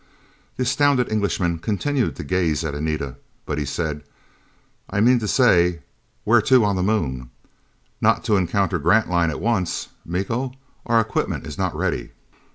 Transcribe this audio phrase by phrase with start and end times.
[0.57, 3.17] The astounded Englishman continued to gaze at Anita.
[3.45, 4.03] But he said,
[4.89, 5.83] "I mean to say,
[6.23, 7.29] where to on the Moon?
[8.01, 10.53] Not to encounter Grantline at once, Miko?
[10.87, 12.13] Our equipment is not ready."